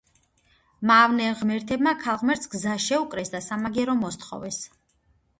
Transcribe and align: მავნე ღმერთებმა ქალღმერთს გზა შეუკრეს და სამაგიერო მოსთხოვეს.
მავნე 0.91 1.25
ღმერთებმა 1.41 1.91
ქალღმერთს 2.05 2.49
გზა 2.53 2.77
შეუკრეს 2.85 3.31
და 3.35 3.41
სამაგიერო 3.49 3.95
მოსთხოვეს. 3.99 4.59